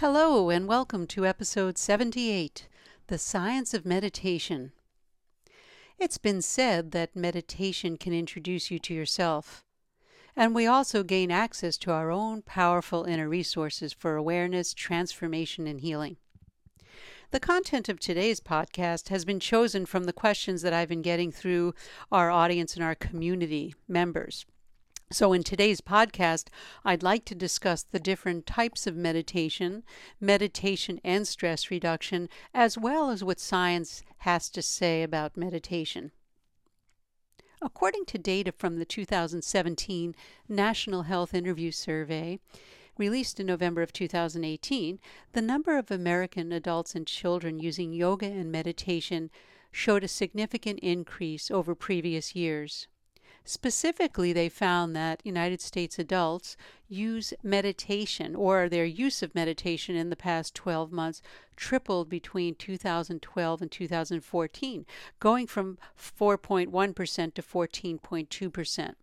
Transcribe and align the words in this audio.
Hello, 0.00 0.50
and 0.50 0.68
welcome 0.68 1.06
to 1.06 1.24
episode 1.24 1.78
78 1.78 2.68
The 3.06 3.16
Science 3.16 3.72
of 3.72 3.86
Meditation. 3.86 4.72
It's 5.98 6.18
been 6.18 6.42
said 6.42 6.90
that 6.90 7.16
meditation 7.16 7.96
can 7.96 8.12
introduce 8.12 8.70
you 8.70 8.78
to 8.80 8.92
yourself, 8.92 9.64
and 10.36 10.54
we 10.54 10.66
also 10.66 11.02
gain 11.02 11.30
access 11.30 11.78
to 11.78 11.92
our 11.92 12.10
own 12.10 12.42
powerful 12.42 13.04
inner 13.04 13.26
resources 13.26 13.94
for 13.94 14.16
awareness, 14.16 14.74
transformation, 14.74 15.66
and 15.66 15.80
healing. 15.80 16.18
The 17.30 17.40
content 17.40 17.88
of 17.88 17.98
today's 17.98 18.38
podcast 18.38 19.08
has 19.08 19.24
been 19.24 19.40
chosen 19.40 19.86
from 19.86 20.04
the 20.04 20.12
questions 20.12 20.60
that 20.60 20.74
I've 20.74 20.90
been 20.90 21.00
getting 21.00 21.32
through 21.32 21.72
our 22.12 22.30
audience 22.30 22.74
and 22.74 22.84
our 22.84 22.94
community 22.94 23.74
members. 23.88 24.44
So, 25.12 25.32
in 25.32 25.44
today's 25.44 25.80
podcast, 25.80 26.48
I'd 26.84 27.04
like 27.04 27.24
to 27.26 27.36
discuss 27.36 27.84
the 27.84 28.00
different 28.00 28.44
types 28.44 28.88
of 28.88 28.96
meditation, 28.96 29.84
meditation 30.20 31.00
and 31.04 31.28
stress 31.28 31.70
reduction, 31.70 32.28
as 32.52 32.76
well 32.76 33.10
as 33.10 33.22
what 33.22 33.38
science 33.38 34.02
has 34.18 34.50
to 34.50 34.62
say 34.62 35.04
about 35.04 35.36
meditation. 35.36 36.10
According 37.62 38.06
to 38.06 38.18
data 38.18 38.50
from 38.50 38.80
the 38.80 38.84
2017 38.84 40.16
National 40.48 41.02
Health 41.02 41.34
Interview 41.34 41.70
Survey, 41.70 42.40
released 42.98 43.38
in 43.38 43.46
November 43.46 43.82
of 43.82 43.92
2018, 43.92 44.98
the 45.34 45.42
number 45.42 45.78
of 45.78 45.92
American 45.92 46.50
adults 46.50 46.96
and 46.96 47.06
children 47.06 47.60
using 47.60 47.92
yoga 47.92 48.26
and 48.26 48.50
meditation 48.50 49.30
showed 49.70 50.02
a 50.02 50.08
significant 50.08 50.80
increase 50.80 51.48
over 51.48 51.76
previous 51.76 52.34
years. 52.34 52.88
Specifically, 53.48 54.32
they 54.32 54.48
found 54.48 54.96
that 54.96 55.24
United 55.24 55.60
States 55.60 56.00
adults 56.00 56.56
use 56.88 57.32
meditation 57.44 58.34
or 58.34 58.68
their 58.68 58.84
use 58.84 59.22
of 59.22 59.36
meditation 59.36 59.94
in 59.94 60.10
the 60.10 60.16
past 60.16 60.52
12 60.56 60.90
months 60.90 61.22
tripled 61.54 62.08
between 62.08 62.56
2012 62.56 63.62
and 63.62 63.70
2014, 63.70 64.86
going 65.20 65.46
from 65.46 65.78
4.1% 65.96 67.34
to 67.34 67.42
14.2% 67.42 68.94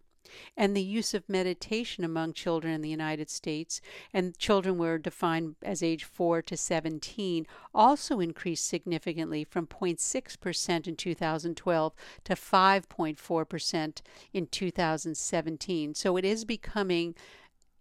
and 0.56 0.76
the 0.76 0.82
use 0.82 1.14
of 1.14 1.28
meditation 1.30 2.04
among 2.04 2.34
children 2.34 2.74
in 2.74 2.82
the 2.82 2.90
United 2.90 3.30
States, 3.30 3.82
and 4.14 4.38
children 4.38 4.78
were 4.78 4.98
defined 4.98 5.56
as 5.64 5.84
age 5.84 6.04
4 6.04 6.42
to 6.44 6.58
17, 6.58 7.48
also 7.74 8.20
increased 8.20 8.68
significantly 8.68 9.44
from 9.44 9.68
0.6% 9.68 10.88
in 10.88 10.96
2012 10.96 11.94
to 12.24 12.34
5.4% 12.34 14.02
in 14.34 14.48
2017. 14.48 15.94
So 15.96 16.18
it 16.18 16.26
is 16.26 16.46
becoming 16.46 17.16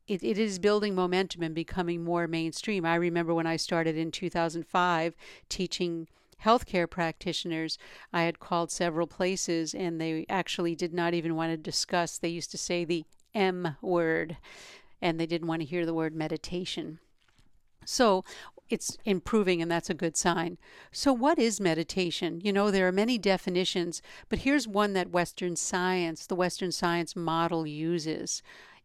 it, 0.08 0.22
it 0.22 0.36
is 0.36 0.58
building 0.58 0.94
momentum 0.94 1.42
and 1.42 1.54
becoming 1.54 2.02
more 2.02 2.26
mainstream. 2.26 2.84
I 2.84 2.96
remember 2.96 3.34
when 3.34 3.46
I 3.46 3.56
started 3.56 3.96
in 3.96 4.10
2005 4.10 5.14
teaching 5.48 6.08
healthcare 6.44 6.88
practitioners, 6.88 7.78
I 8.12 8.22
had 8.22 8.40
called 8.40 8.70
several 8.70 9.06
places 9.06 9.74
and 9.74 10.00
they 10.00 10.26
actually 10.28 10.74
did 10.74 10.92
not 10.92 11.14
even 11.14 11.36
want 11.36 11.52
to 11.52 11.56
discuss. 11.56 12.18
They 12.18 12.28
used 12.28 12.50
to 12.52 12.58
say 12.58 12.84
the 12.84 13.04
M 13.34 13.76
word 13.80 14.36
and 15.00 15.18
they 15.18 15.26
didn't 15.26 15.48
want 15.48 15.62
to 15.62 15.66
hear 15.66 15.86
the 15.86 15.94
word 15.94 16.14
meditation. 16.14 16.98
So 17.84 18.24
it's 18.72 18.96
improving, 19.04 19.60
and 19.60 19.70
that's 19.70 19.90
a 19.90 19.94
good 19.94 20.16
sign. 20.16 20.56
So, 20.90 21.12
what 21.12 21.38
is 21.38 21.60
meditation? 21.60 22.40
You 22.42 22.52
know, 22.52 22.70
there 22.70 22.88
are 22.88 22.92
many 22.92 23.18
definitions, 23.18 24.00
but 24.30 24.40
here's 24.40 24.66
one 24.66 24.94
that 24.94 25.10
Western 25.10 25.56
science, 25.56 26.26
the 26.26 26.34
Western 26.34 26.72
science 26.72 27.14
model, 27.14 27.66
uses 27.66 28.42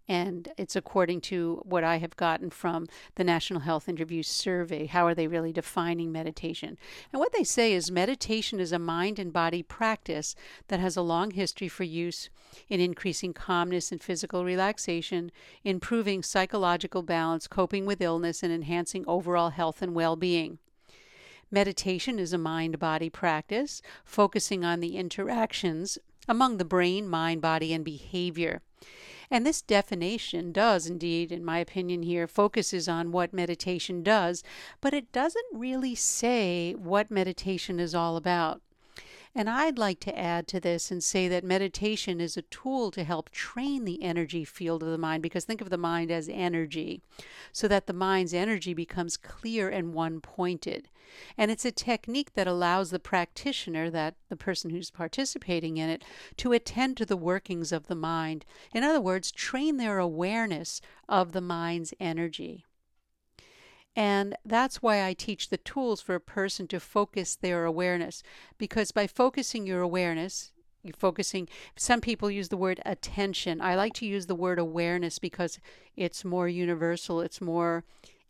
and 0.08 0.50
it's 0.58 0.76
according 0.76 1.22
to 1.22 1.62
what 1.66 1.84
I 1.84 1.98
have 1.98 2.16
gotten 2.16 2.50
from 2.50 2.88
the 3.16 3.24
National 3.24 3.62
Health 3.62 3.90
Interview 3.90 4.24
Survey. 4.24 4.86
How 4.86 5.06
are 5.06 5.14
they 5.14 5.28
really 5.28 5.52
defining 5.52 6.12
meditation? 6.12 6.78
And 7.12 7.20
what 7.20 7.34
they 7.34 7.44
say 7.44 7.74
is 7.74 7.92
meditation 7.92 8.60
is 8.60 8.72
a 8.72 8.80
mind 8.80 9.20
and 9.20 9.34
body 9.34 9.64
practice 9.64 10.36
that 10.70 10.80
has 10.80 10.96
a 10.96 11.02
long 11.02 11.32
history 11.32 11.68
for 11.68 11.84
use 11.84 12.30
in 12.70 12.80
increasing 12.80 13.34
calmness 13.34 13.92
and 13.92 14.02
physical 14.02 14.46
relaxation, 14.46 15.32
improving 15.64 16.24
psychological 16.24 17.04
balance, 17.04 17.48
coping 17.48 17.86
with 17.86 18.02
illness, 18.02 18.44
and 18.44 18.54
enhancing 18.54 19.04
overall 19.08 19.50
health 19.50 19.82
and 19.82 19.94
well 19.94 20.16
being. 20.16 20.60
Meditation 21.50 22.20
is 22.20 22.34
a 22.34 22.38
mind 22.38 22.78
body 22.78 23.10
practice 23.10 23.82
focusing 24.04 24.66
on 24.66 24.82
the 24.82 24.98
interactions 24.98 25.98
among 26.28 26.58
the 26.58 26.66
brain, 26.66 27.08
mind, 27.08 27.42
body, 27.42 27.74
and 27.74 27.86
behavior. 27.86 28.62
And 29.30 29.46
this 29.46 29.62
definition 29.62 30.52
does 30.52 30.88
indeed, 30.88 31.32
in 31.32 31.44
my 31.44 31.60
opinion, 31.60 32.04
here 32.04 32.28
focuses 32.28 32.88
on 32.88 33.12
what 33.12 33.34
meditation 33.34 34.02
does, 34.02 34.44
but 34.80 34.94
it 34.94 35.12
doesn't 35.12 35.46
really 35.54 35.96
say 35.96 36.74
what 36.74 37.12
meditation 37.12 37.80
is 37.80 37.94
all 37.94 38.16
about. 38.16 38.62
And 39.38 39.52
I'd 39.52 39.78
like 39.78 40.00
to 40.00 40.18
add 40.18 40.48
to 40.48 40.60
this 40.60 40.90
and 40.90 41.04
say 41.04 41.28
that 41.28 41.44
meditation 41.44 42.20
is 42.20 42.38
a 42.38 42.42
tool 42.42 42.90
to 42.90 43.04
help 43.04 43.30
train 43.30 43.86
the 43.86 44.02
energy 44.02 44.44
field 44.44 44.82
of 44.82 44.90
the 44.90 44.98
mind, 44.98 45.22
because 45.22 45.46
think 45.46 45.62
of 45.62 45.70
the 45.70 45.78
mind 45.78 46.10
as 46.10 46.28
energy, 46.28 47.04
so 47.52 47.68
that 47.68 47.86
the 47.86 47.94
mind's 47.94 48.34
energy 48.34 48.74
becomes 48.74 49.16
clear 49.16 49.70
and 49.70 49.94
one 49.94 50.22
pointed. 50.22 50.90
And 51.38 51.52
it's 51.52 51.66
a 51.66 51.72
technique 51.72 52.34
that 52.34 52.48
allows 52.48 52.90
the 52.90 52.98
practitioner, 52.98 53.92
that 53.92 54.16
the 54.28 54.36
person 54.36 54.72
who's 54.72 54.90
participating 54.90 55.78
in 55.78 55.88
it, 55.88 56.04
to 56.38 56.52
attend 56.52 56.98
to 56.98 57.06
the 57.06 57.16
workings 57.16 57.72
of 57.72 57.86
the 57.86 57.96
mind. 57.96 58.44
In 58.74 58.84
other 58.84 59.00
words, 59.00 59.32
train 59.32 59.78
their 59.78 60.00
awareness 60.00 60.82
of 61.08 61.34
the 61.34 61.42
mind's 61.42 61.94
energy. 62.00 62.66
And 63.98 64.36
that's 64.46 64.84
why 64.84 65.04
I 65.04 65.14
teach 65.14 65.50
the 65.50 65.58
tools 65.58 66.02
for 66.02 66.14
a 66.14 66.20
person 66.20 66.68
to 66.68 66.80
focus 66.80 67.36
their 67.36 67.66
awareness. 67.66 68.22
Because 68.60 68.92
by 68.92 69.08
focusing 69.08 69.66
your 69.66 69.82
awareness, 69.82 70.52
you're 70.84 70.94
focusing, 70.94 71.50
some 71.76 72.00
people 72.00 72.30
use 72.30 72.50
the 72.50 72.58
word 72.58 72.80
attention. 72.86 73.60
I 73.60 73.74
like 73.74 73.94
to 73.94 74.06
use 74.06 74.28
the 74.28 74.36
word 74.36 74.60
awareness 74.60 75.18
because 75.18 75.60
it's 75.96 76.24
more 76.24 76.48
universal, 76.48 77.22
it's 77.22 77.42
more 77.42 77.84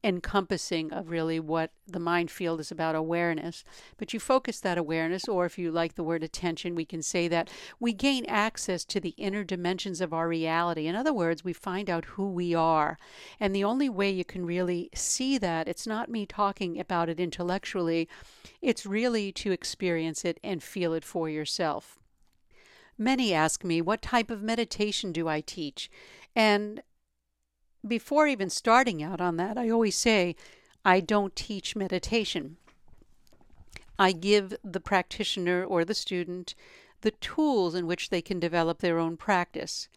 encompassing 0.08 0.94
of 0.94 1.10
really 1.10 1.38
what 1.38 1.72
the 1.86 2.00
mind 2.00 2.32
field 2.32 2.62
is 2.62 2.72
about 2.72 2.96
awareness. 2.96 3.66
But 3.98 4.14
you 4.14 4.22
focus 4.22 4.62
that 4.62 4.78
awareness, 4.78 5.28
or 5.28 5.46
if 5.46 5.58
you 5.58 5.70
like 5.70 5.96
the 5.96 6.04
word 6.04 6.24
attention, 6.24 6.76
we 6.76 6.86
can 6.86 7.02
say 7.02 7.28
that 7.28 7.50
we 7.78 7.92
gain 7.92 8.26
access 8.26 8.86
to 8.86 9.02
the 9.02 9.14
inner 9.18 9.44
dimensions 9.44 10.00
of 10.00 10.14
our 10.14 10.30
reality. 10.30 10.88
In 10.88 10.96
other 10.96 11.14
words, 11.14 11.44
we 11.44 11.52
find 11.52 11.90
out 11.90 12.06
who 12.06 12.30
we 12.30 12.56
are. 12.56 12.98
And 13.38 13.54
the 13.54 13.66
only 13.66 13.90
way 13.90 14.10
you 14.10 14.24
can 14.24 14.46
really 14.46 14.90
see 14.96 15.38
that, 15.40 15.68
it's 15.68 15.86
not 15.86 16.10
me 16.10 16.26
talking 16.26 16.80
about 16.80 17.10
it 17.10 17.20
intellectually, 17.20 18.08
it's 18.62 18.86
really 18.86 19.34
to 19.34 19.52
experience 19.52 20.24
it 20.24 20.40
and 20.42 20.64
feel 20.64 20.94
it 20.94 21.04
for 21.04 21.28
yourself. 21.30 22.00
Many 22.98 23.34
ask 23.34 23.64
me, 23.64 23.82
what 23.82 24.02
type 24.02 24.32
of 24.32 24.42
meditation 24.42 25.12
do 25.12 25.28
I 25.28 25.42
teach? 25.42 25.92
And 26.34 26.82
before 27.88 28.28
even 28.28 28.50
starting 28.50 29.02
out 29.02 29.22
on 29.22 29.38
that, 29.38 29.58
I 29.58 29.70
always 29.70 29.96
say 29.96 30.36
I 30.86 31.00
don't 31.00 31.36
teach 31.36 31.76
meditation. 31.76 32.58
I 34.00 34.12
give 34.12 34.56
the 34.64 34.80
practitioner 34.80 35.64
or 35.64 35.84
the 35.84 35.96
student 35.96 36.56
the 37.02 37.12
tools 37.12 37.76
in 37.76 37.88
which 37.88 38.10
they 38.10 38.22
can 38.22 38.40
develop 38.40 38.80
their 38.80 38.98
own 38.98 39.18
practice. 39.18 39.88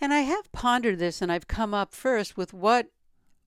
And 0.00 0.12
I 0.12 0.20
have 0.20 0.50
pondered 0.52 0.98
this 0.98 1.20
and 1.20 1.30
I've 1.30 1.48
come 1.48 1.74
up 1.74 1.94
first 1.94 2.36
with 2.36 2.52
what 2.52 2.88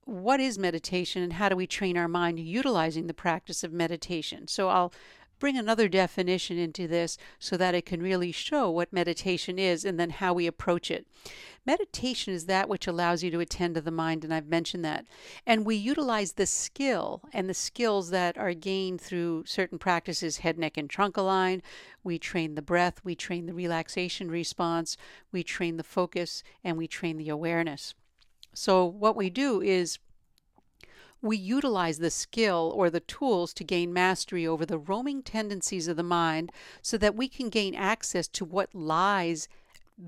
what 0.06 0.38
is 0.38 0.58
meditation 0.58 1.22
and 1.22 1.32
how 1.34 1.48
do 1.48 1.56
we 1.56 1.66
train 1.66 1.96
our 1.96 2.08
mind 2.08 2.38
utilizing 2.38 3.06
the 3.06 3.14
practice 3.14 3.64
of 3.64 3.72
meditation. 3.72 4.46
So 4.46 4.68
I'll 4.68 4.92
bring 5.38 5.56
another 5.56 5.88
definition 5.88 6.58
into 6.58 6.86
this 6.86 7.18
so 7.38 7.56
that 7.56 7.74
it 7.74 7.86
can 7.86 8.02
really 8.02 8.32
show 8.32 8.70
what 8.70 8.92
meditation 8.92 9.58
is 9.58 9.84
and 9.84 9.98
then 9.98 10.10
how 10.10 10.32
we 10.32 10.46
approach 10.46 10.90
it. 10.90 11.06
Meditation 11.66 12.34
is 12.34 12.46
that 12.46 12.68
which 12.68 12.86
allows 12.86 13.22
you 13.22 13.30
to 13.30 13.40
attend 13.40 13.74
to 13.74 13.80
the 13.80 13.90
mind, 13.90 14.22
and 14.22 14.34
I've 14.34 14.46
mentioned 14.46 14.84
that. 14.84 15.06
And 15.46 15.64
we 15.64 15.76
utilize 15.76 16.32
the 16.32 16.46
skill 16.46 17.22
and 17.32 17.48
the 17.48 17.54
skills 17.54 18.10
that 18.10 18.36
are 18.36 18.52
gained 18.52 19.00
through 19.00 19.44
certain 19.46 19.78
practices 19.78 20.38
head, 20.38 20.58
neck, 20.58 20.76
and 20.76 20.90
trunk 20.90 21.16
align. 21.16 21.62
We 22.02 22.18
train 22.18 22.54
the 22.54 22.62
breath, 22.62 23.00
we 23.02 23.14
train 23.14 23.46
the 23.46 23.54
relaxation 23.54 24.30
response, 24.30 24.96
we 25.32 25.42
train 25.42 25.78
the 25.78 25.84
focus, 25.84 26.42
and 26.62 26.76
we 26.76 26.86
train 26.86 27.16
the 27.16 27.30
awareness. 27.30 27.94
So, 28.52 28.84
what 28.84 29.16
we 29.16 29.30
do 29.30 29.60
is 29.60 29.98
we 31.24 31.36
utilize 31.36 31.98
the 31.98 32.10
skill 32.10 32.72
or 32.76 32.90
the 32.90 33.00
tools 33.00 33.54
to 33.54 33.64
gain 33.64 33.92
mastery 33.92 34.46
over 34.46 34.66
the 34.66 34.78
roaming 34.78 35.22
tendencies 35.22 35.88
of 35.88 35.96
the 35.96 36.02
mind 36.02 36.52
so 36.82 36.98
that 36.98 37.16
we 37.16 37.28
can 37.28 37.48
gain 37.48 37.74
access 37.74 38.28
to 38.28 38.44
what 38.44 38.74
lies 38.74 39.48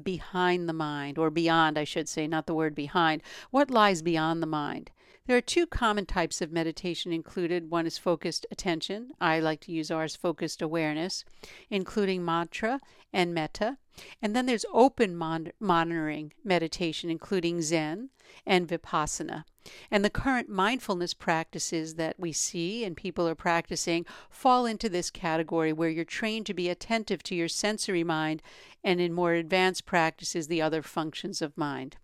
behind 0.02 0.68
the 0.68 0.72
mind, 0.72 1.16
or 1.16 1.30
beyond, 1.30 1.78
I 1.78 1.84
should 1.84 2.08
say, 2.08 2.26
not 2.26 2.46
the 2.46 2.54
word 2.54 2.74
behind, 2.74 3.22
what 3.50 3.70
lies 3.70 4.02
beyond 4.02 4.42
the 4.42 4.46
mind. 4.46 4.90
There 5.26 5.37
are 5.37 5.40
two 5.40 5.67
common 5.67 6.06
types 6.06 6.40
of 6.40 6.52
meditation 6.52 7.12
included. 7.12 7.69
One 7.69 7.84
is 7.84 7.99
focused 7.99 8.46
attention. 8.52 9.11
I 9.20 9.40
like 9.40 9.61
to 9.62 9.73
use 9.73 9.90
ours 9.90 10.14
focused 10.14 10.62
awareness, 10.62 11.25
including 11.69 12.25
mantra 12.25 12.81
and 13.12 13.34
metta. 13.34 13.78
And 14.23 14.37
then 14.37 14.46
there's 14.46 14.64
open 14.73 15.17
mon- 15.17 15.50
monitoring 15.58 16.32
meditation, 16.44 17.11
including 17.11 17.61
Zen 17.61 18.11
and 18.46 18.69
Vipassana. 18.69 19.44
And 19.90 20.05
the 20.05 20.11
current 20.11 20.49
mindfulness 20.49 21.12
practices 21.12 21.96
that 21.96 22.20
we 22.20 22.31
see 22.31 22.84
and 22.84 22.96
people 22.96 23.26
are 23.26 23.34
practicing 23.34 24.06
fall 24.31 24.64
into 24.64 24.88
this 24.88 25.11
category 25.11 25.73
where 25.73 25.88
you're 25.88 26.05
trained 26.05 26.46
to 26.46 26.55
be 26.55 26.69
attentive 26.69 27.25
to 27.25 27.34
your 27.34 27.49
sensory 27.49 28.05
mind 28.05 28.43
and 28.84 29.00
in 29.00 29.12
more 29.12 29.32
advanced 29.32 29.87
practices, 29.87 30.46
the 30.46 30.62
other 30.62 30.82
functions 30.82 31.43
of 31.43 31.58
mind. 31.58 31.96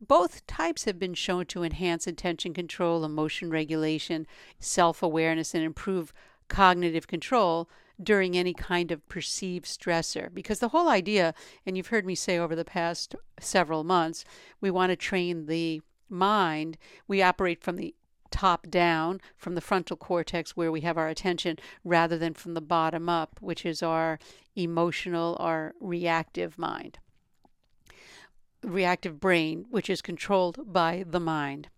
Both 0.00 0.46
types 0.46 0.84
have 0.84 0.98
been 0.98 1.14
shown 1.14 1.46
to 1.46 1.64
enhance 1.64 2.06
attention 2.06 2.54
control, 2.54 3.04
emotion 3.04 3.50
regulation, 3.50 4.28
self 4.60 5.02
awareness, 5.02 5.54
and 5.54 5.64
improve 5.64 6.12
cognitive 6.46 7.08
control 7.08 7.68
during 8.00 8.36
any 8.36 8.54
kind 8.54 8.92
of 8.92 9.06
perceived 9.08 9.66
stressor. 9.66 10.32
Because 10.32 10.60
the 10.60 10.68
whole 10.68 10.88
idea, 10.88 11.34
and 11.66 11.76
you've 11.76 11.88
heard 11.88 12.06
me 12.06 12.14
say 12.14 12.38
over 12.38 12.54
the 12.54 12.64
past 12.64 13.16
several 13.40 13.82
months, 13.82 14.24
we 14.60 14.70
want 14.70 14.90
to 14.90 14.96
train 14.96 15.46
the 15.46 15.82
mind. 16.08 16.78
We 17.08 17.20
operate 17.20 17.60
from 17.60 17.76
the 17.76 17.94
top 18.30 18.68
down, 18.70 19.20
from 19.36 19.56
the 19.56 19.60
frontal 19.60 19.96
cortex 19.96 20.56
where 20.56 20.70
we 20.70 20.82
have 20.82 20.96
our 20.96 21.08
attention, 21.08 21.58
rather 21.82 22.16
than 22.16 22.34
from 22.34 22.54
the 22.54 22.60
bottom 22.60 23.08
up, 23.08 23.38
which 23.40 23.66
is 23.66 23.82
our 23.82 24.20
emotional, 24.54 25.36
our 25.40 25.74
reactive 25.80 26.56
mind 26.56 26.98
reactive 28.62 29.20
brain, 29.20 29.66
which 29.70 29.88
is 29.88 30.02
controlled 30.02 30.72
by 30.72 31.04
the 31.06 31.20
mind. 31.20 31.68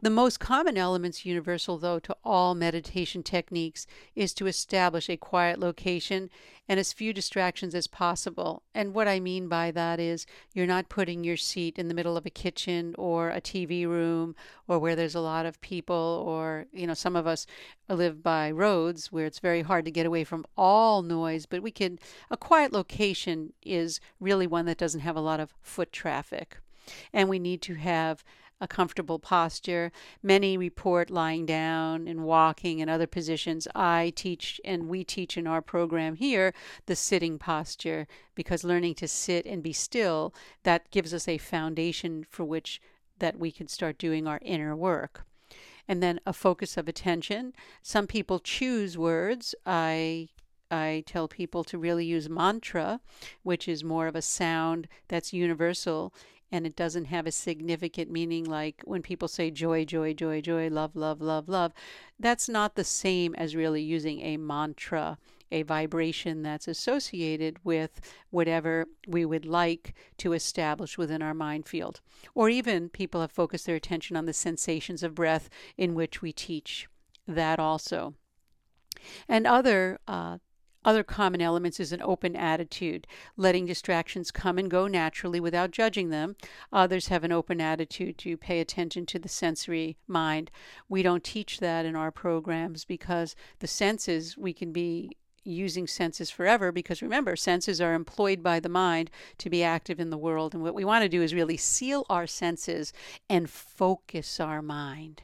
The 0.00 0.10
most 0.10 0.40
common 0.40 0.76
elements 0.76 1.24
universal, 1.24 1.78
though, 1.78 1.98
to 2.00 2.16
all 2.24 2.54
meditation 2.54 3.22
techniques 3.22 3.86
is 4.16 4.34
to 4.34 4.46
establish 4.46 5.08
a 5.08 5.16
quiet 5.16 5.60
location 5.60 6.30
and 6.68 6.80
as 6.80 6.92
few 6.92 7.12
distractions 7.12 7.74
as 7.74 7.86
possible. 7.86 8.62
And 8.74 8.94
what 8.94 9.06
I 9.06 9.20
mean 9.20 9.48
by 9.48 9.70
that 9.72 10.00
is 10.00 10.26
you're 10.54 10.66
not 10.66 10.88
putting 10.88 11.22
your 11.22 11.36
seat 11.36 11.78
in 11.78 11.88
the 11.88 11.94
middle 11.94 12.16
of 12.16 12.24
a 12.24 12.30
kitchen 12.30 12.94
or 12.98 13.30
a 13.30 13.40
TV 13.40 13.86
room 13.86 14.34
or 14.66 14.78
where 14.78 14.96
there's 14.96 15.14
a 15.14 15.20
lot 15.20 15.44
of 15.44 15.60
people, 15.60 16.24
or, 16.26 16.66
you 16.72 16.86
know, 16.86 16.94
some 16.94 17.16
of 17.16 17.26
us 17.26 17.46
live 17.88 18.22
by 18.22 18.50
roads 18.50 19.12
where 19.12 19.26
it's 19.26 19.38
very 19.38 19.62
hard 19.62 19.84
to 19.84 19.90
get 19.90 20.06
away 20.06 20.24
from 20.24 20.46
all 20.56 21.02
noise, 21.02 21.46
but 21.46 21.62
we 21.62 21.70
can, 21.70 21.98
a 22.30 22.36
quiet 22.36 22.72
location 22.72 23.52
is 23.62 24.00
really 24.18 24.46
one 24.46 24.66
that 24.66 24.78
doesn't 24.78 25.00
have 25.00 25.16
a 25.16 25.20
lot 25.20 25.40
of 25.40 25.54
foot 25.60 25.92
traffic. 25.92 26.58
And 27.12 27.28
we 27.28 27.38
need 27.38 27.62
to 27.62 27.74
have 27.74 28.24
a 28.62 28.68
comfortable 28.68 29.18
posture. 29.18 29.90
Many 30.22 30.56
report 30.56 31.10
lying 31.10 31.44
down 31.44 32.06
and 32.06 32.24
walking 32.24 32.80
and 32.80 32.88
other 32.88 33.08
positions. 33.08 33.66
I 33.74 34.12
teach 34.14 34.60
and 34.64 34.88
we 34.88 35.02
teach 35.02 35.36
in 35.36 35.48
our 35.48 35.60
program 35.60 36.14
here 36.14 36.54
the 36.86 36.94
sitting 36.94 37.38
posture 37.38 38.06
because 38.36 38.62
learning 38.62 38.94
to 38.94 39.08
sit 39.08 39.44
and 39.46 39.64
be 39.64 39.72
still 39.72 40.32
that 40.62 40.90
gives 40.92 41.12
us 41.12 41.26
a 41.26 41.38
foundation 41.38 42.24
for 42.30 42.44
which 42.44 42.80
that 43.18 43.36
we 43.36 43.50
can 43.50 43.66
start 43.66 43.98
doing 43.98 44.28
our 44.28 44.38
inner 44.42 44.76
work. 44.76 45.26
And 45.88 46.00
then 46.00 46.20
a 46.24 46.32
focus 46.32 46.76
of 46.76 46.88
attention. 46.88 47.54
Some 47.82 48.06
people 48.06 48.38
choose 48.38 48.96
words. 48.96 49.56
I 49.66 50.28
I 50.70 51.02
tell 51.06 51.28
people 51.28 51.64
to 51.64 51.76
really 51.76 52.06
use 52.06 52.30
mantra, 52.30 53.00
which 53.42 53.68
is 53.68 53.84
more 53.84 54.06
of 54.06 54.16
a 54.16 54.22
sound 54.22 54.88
that's 55.08 55.32
universal 55.34 56.14
and 56.52 56.66
it 56.66 56.76
doesn't 56.76 57.06
have 57.06 57.26
a 57.26 57.32
significant 57.32 58.10
meaning 58.10 58.44
like 58.44 58.82
when 58.84 59.00
people 59.00 59.26
say 59.26 59.50
joy, 59.50 59.86
joy, 59.86 60.12
joy, 60.12 60.42
joy, 60.42 60.68
love, 60.68 60.94
love, 60.94 61.22
love, 61.22 61.48
love. 61.48 61.72
That's 62.20 62.48
not 62.48 62.74
the 62.74 62.84
same 62.84 63.34
as 63.34 63.56
really 63.56 63.82
using 63.82 64.20
a 64.20 64.36
mantra, 64.36 65.16
a 65.50 65.62
vibration 65.62 66.42
that's 66.42 66.68
associated 66.68 67.56
with 67.64 68.02
whatever 68.30 68.86
we 69.08 69.24
would 69.24 69.46
like 69.46 69.94
to 70.18 70.34
establish 70.34 70.98
within 70.98 71.22
our 71.22 71.34
mind 71.34 71.66
field. 71.66 72.02
Or 72.34 72.50
even 72.50 72.90
people 72.90 73.22
have 73.22 73.32
focused 73.32 73.64
their 73.64 73.76
attention 73.76 74.14
on 74.14 74.26
the 74.26 74.34
sensations 74.34 75.02
of 75.02 75.14
breath, 75.14 75.48
in 75.78 75.94
which 75.94 76.20
we 76.20 76.32
teach 76.32 76.86
that 77.26 77.58
also. 77.58 78.14
And 79.26 79.46
other 79.46 79.98
uh, 80.06 80.38
other 80.84 81.02
common 81.02 81.40
elements 81.40 81.78
is 81.78 81.92
an 81.92 82.02
open 82.02 82.34
attitude, 82.34 83.06
letting 83.36 83.66
distractions 83.66 84.30
come 84.30 84.58
and 84.58 84.70
go 84.70 84.86
naturally 84.86 85.40
without 85.40 85.70
judging 85.70 86.10
them. 86.10 86.36
Others 86.72 87.08
have 87.08 87.24
an 87.24 87.32
open 87.32 87.60
attitude 87.60 88.18
to 88.18 88.36
pay 88.36 88.60
attention 88.60 89.06
to 89.06 89.18
the 89.18 89.28
sensory 89.28 89.96
mind. 90.06 90.50
We 90.88 91.02
don't 91.02 91.24
teach 91.24 91.60
that 91.60 91.86
in 91.86 91.96
our 91.96 92.10
programs 92.10 92.84
because 92.84 93.36
the 93.60 93.66
senses, 93.66 94.36
we 94.36 94.52
can 94.52 94.72
be 94.72 95.16
using 95.44 95.86
senses 95.86 96.30
forever 96.30 96.70
because 96.70 97.02
remember, 97.02 97.36
senses 97.36 97.80
are 97.80 97.94
employed 97.94 98.42
by 98.42 98.60
the 98.60 98.68
mind 98.68 99.10
to 99.38 99.50
be 99.50 99.62
active 99.62 99.98
in 99.98 100.10
the 100.10 100.18
world. 100.18 100.54
And 100.54 100.62
what 100.62 100.74
we 100.74 100.84
want 100.84 101.02
to 101.02 101.08
do 101.08 101.22
is 101.22 101.34
really 101.34 101.56
seal 101.56 102.06
our 102.08 102.26
senses 102.26 102.92
and 103.28 103.50
focus 103.50 104.38
our 104.38 104.62
mind. 104.62 105.22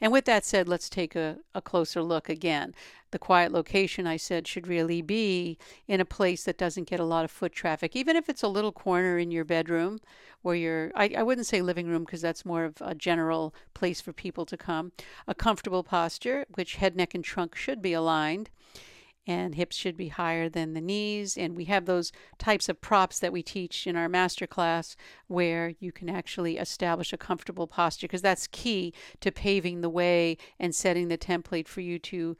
And 0.00 0.12
with 0.12 0.24
that 0.26 0.44
said, 0.44 0.68
let's 0.68 0.88
take 0.88 1.16
a, 1.16 1.38
a 1.54 1.62
closer 1.62 2.02
look 2.02 2.28
again. 2.28 2.74
The 3.10 3.18
quiet 3.18 3.52
location, 3.52 4.06
I 4.06 4.16
said, 4.16 4.46
should 4.46 4.66
really 4.66 5.00
be 5.02 5.58
in 5.86 6.00
a 6.00 6.04
place 6.04 6.44
that 6.44 6.58
doesn't 6.58 6.88
get 6.88 7.00
a 7.00 7.04
lot 7.04 7.24
of 7.24 7.30
foot 7.30 7.52
traffic, 7.52 7.96
even 7.96 8.16
if 8.16 8.28
it's 8.28 8.42
a 8.42 8.48
little 8.48 8.72
corner 8.72 9.18
in 9.18 9.30
your 9.30 9.44
bedroom 9.44 9.98
where 10.42 10.54
you're, 10.54 10.92
I, 10.94 11.14
I 11.16 11.22
wouldn't 11.22 11.46
say 11.46 11.62
living 11.62 11.88
room 11.88 12.04
because 12.04 12.20
that's 12.20 12.44
more 12.44 12.64
of 12.64 12.76
a 12.80 12.94
general 12.94 13.54
place 13.74 14.00
for 14.00 14.12
people 14.12 14.44
to 14.46 14.56
come. 14.56 14.92
A 15.26 15.34
comfortable 15.34 15.82
posture, 15.82 16.44
which 16.54 16.76
head, 16.76 16.96
neck, 16.96 17.14
and 17.14 17.24
trunk 17.24 17.56
should 17.56 17.80
be 17.80 17.92
aligned 17.92 18.50
and 19.28 19.54
hips 19.54 19.76
should 19.76 19.96
be 19.96 20.08
higher 20.08 20.48
than 20.48 20.72
the 20.72 20.80
knees. 20.80 21.36
And 21.36 21.54
we 21.54 21.66
have 21.66 21.84
those 21.84 22.10
types 22.38 22.68
of 22.70 22.80
props 22.80 23.18
that 23.18 23.32
we 23.32 23.42
teach 23.42 23.86
in 23.86 23.94
our 23.94 24.08
master 24.08 24.46
class 24.46 24.96
where 25.26 25.74
you 25.78 25.92
can 25.92 26.08
actually 26.08 26.56
establish 26.56 27.12
a 27.12 27.18
comfortable 27.18 27.66
posture 27.66 28.06
because 28.06 28.22
that's 28.22 28.46
key 28.46 28.94
to 29.20 29.30
paving 29.30 29.82
the 29.82 29.90
way 29.90 30.38
and 30.58 30.74
setting 30.74 31.08
the 31.08 31.18
template 31.18 31.68
for 31.68 31.82
you 31.82 31.98
to 31.98 32.38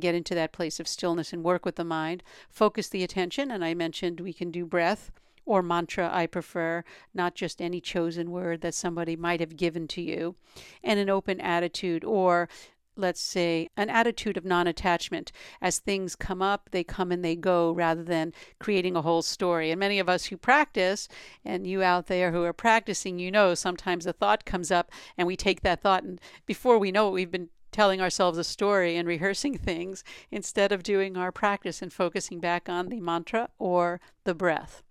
get 0.00 0.14
into 0.14 0.34
that 0.34 0.52
place 0.52 0.80
of 0.80 0.88
stillness 0.88 1.34
and 1.34 1.44
work 1.44 1.66
with 1.66 1.76
the 1.76 1.84
mind. 1.84 2.22
Focus 2.48 2.88
the 2.88 3.04
attention, 3.04 3.50
and 3.50 3.62
I 3.62 3.74
mentioned 3.74 4.18
we 4.18 4.32
can 4.32 4.50
do 4.50 4.64
breath 4.64 5.12
or 5.46 5.62
mantra, 5.62 6.08
I 6.10 6.26
prefer, 6.26 6.84
not 7.12 7.34
just 7.34 7.60
any 7.60 7.80
chosen 7.80 8.30
word 8.30 8.62
that 8.62 8.74
somebody 8.74 9.14
might 9.14 9.40
have 9.40 9.56
given 9.56 9.86
to 9.88 10.00
you, 10.00 10.36
and 10.82 10.98
an 10.98 11.10
open 11.10 11.38
attitude, 11.38 12.02
or 12.02 12.48
let's 12.96 13.20
say, 13.20 13.68
an 13.76 13.90
attitude 13.90 14.36
of 14.36 14.44
non 14.44 14.66
attachment. 14.66 15.32
As 15.60 15.78
things 15.78 16.16
come 16.16 16.40
up, 16.40 16.68
they 16.70 16.84
come 16.84 17.10
and 17.10 17.24
they 17.24 17.36
go 17.36 17.72
rather 17.72 18.02
than 18.02 18.32
creating 18.58 18.96
a 18.96 19.02
whole 19.02 19.22
story. 19.22 19.70
And 19.70 19.80
many 19.80 19.98
of 19.98 20.08
us 20.08 20.26
who 20.26 20.36
practice, 20.36 21.08
and 21.44 21.66
you 21.66 21.82
out 21.82 22.06
there 22.06 22.32
who 22.32 22.44
are 22.44 22.52
practicing, 22.52 23.18
you 23.18 23.30
know 23.30 23.54
sometimes 23.54 24.06
a 24.06 24.12
thought 24.12 24.44
comes 24.44 24.70
up 24.70 24.90
and 25.18 25.26
we 25.26 25.36
take 25.36 25.62
that 25.62 25.80
thought, 25.80 26.04
and 26.04 26.20
before 26.46 26.78
we 26.78 26.92
know 26.92 27.08
it, 27.08 27.12
we've 27.12 27.30
been 27.30 27.48
telling 27.74 28.00
ourselves 28.00 28.38
a 28.38 28.44
story 28.44 28.96
and 28.96 29.08
rehearsing 29.08 29.58
things 29.58 30.04
instead 30.30 30.70
of 30.70 30.84
doing 30.84 31.16
our 31.16 31.32
practice 31.32 31.82
and 31.82 31.92
focusing 31.92 32.38
back 32.38 32.68
on 32.68 32.88
the 32.88 33.00
mantra 33.00 33.48
or 33.58 34.00
the 34.22 34.34
breath. 34.34 34.83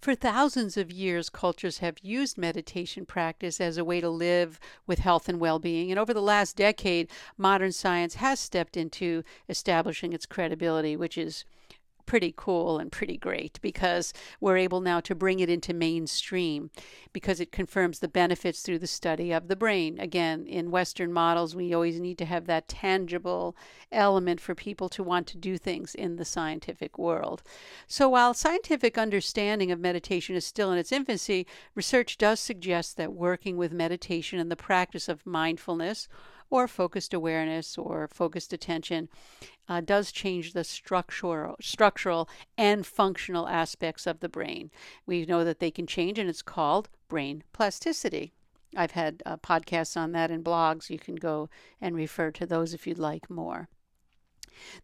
For 0.00 0.14
thousands 0.14 0.76
of 0.76 0.90
years, 0.90 1.30
cultures 1.30 1.78
have 1.78 1.98
used 2.02 2.38
meditation 2.38 3.06
practice 3.06 3.60
as 3.60 3.78
a 3.78 3.84
way 3.84 4.00
to 4.00 4.08
live 4.08 4.58
with 4.86 5.00
health 5.00 5.28
and 5.28 5.38
well 5.38 5.58
being. 5.58 5.90
And 5.90 5.98
over 5.98 6.12
the 6.12 6.22
last 6.22 6.56
decade, 6.56 7.08
modern 7.36 7.72
science 7.72 8.14
has 8.14 8.40
stepped 8.40 8.76
into 8.76 9.22
establishing 9.48 10.12
its 10.12 10.26
credibility, 10.26 10.96
which 10.96 11.16
is 11.16 11.44
pretty 12.10 12.34
cool 12.36 12.80
and 12.80 12.90
pretty 12.90 13.16
great 13.16 13.60
because 13.62 14.12
we're 14.40 14.56
able 14.56 14.80
now 14.80 14.98
to 14.98 15.14
bring 15.14 15.38
it 15.38 15.48
into 15.48 15.72
mainstream 15.72 16.68
because 17.12 17.38
it 17.38 17.52
confirms 17.52 18.00
the 18.00 18.08
benefits 18.08 18.62
through 18.62 18.80
the 18.80 18.86
study 18.88 19.30
of 19.30 19.46
the 19.46 19.54
brain. 19.54 19.96
Again, 20.00 20.44
in 20.44 20.72
Western 20.72 21.12
models, 21.12 21.54
we 21.54 21.72
always 21.72 22.00
need 22.00 22.18
to 22.18 22.24
have 22.24 22.46
that 22.46 22.66
tangible 22.66 23.54
element 23.92 24.40
for 24.40 24.56
people 24.56 24.88
to 24.88 25.04
want 25.04 25.28
to 25.28 25.38
do 25.38 25.56
things 25.56 25.94
in 25.94 26.16
the 26.16 26.24
scientific 26.24 26.98
world. 26.98 27.44
So 27.86 28.08
while 28.08 28.34
scientific 28.34 28.98
understanding 28.98 29.70
of 29.70 29.78
meditation 29.78 30.34
is 30.34 30.44
still 30.44 30.72
in 30.72 30.78
its 30.78 30.90
infancy, 30.90 31.46
research 31.76 32.18
does 32.18 32.40
suggest 32.40 32.96
that 32.96 33.12
working 33.12 33.56
with 33.56 33.70
meditation 33.70 34.40
and 34.40 34.50
the 34.50 34.56
practice 34.56 35.08
of 35.08 35.24
mindfulness 35.24 36.08
or 36.50 36.68
focused 36.68 37.14
awareness 37.14 37.78
or 37.78 38.08
focused 38.08 38.52
attention 38.52 39.08
uh, 39.68 39.80
does 39.80 40.10
change 40.12 40.52
the 40.52 40.64
structural, 40.64 41.56
structural 41.60 42.28
and 42.58 42.84
functional 42.84 43.48
aspects 43.48 44.06
of 44.06 44.20
the 44.20 44.28
brain. 44.28 44.70
We 45.06 45.24
know 45.24 45.44
that 45.44 45.60
they 45.60 45.70
can 45.70 45.86
change, 45.86 46.18
and 46.18 46.28
it's 46.28 46.42
called 46.42 46.88
brain 47.08 47.44
plasticity. 47.52 48.32
I've 48.76 48.92
had 48.92 49.22
uh, 49.24 49.36
podcasts 49.36 49.96
on 49.96 50.12
that 50.12 50.30
and 50.30 50.44
blogs. 50.44 50.90
You 50.90 50.98
can 50.98 51.16
go 51.16 51.48
and 51.80 51.94
refer 51.94 52.30
to 52.32 52.46
those 52.46 52.74
if 52.74 52.86
you'd 52.86 52.98
like 52.98 53.30
more. 53.30 53.68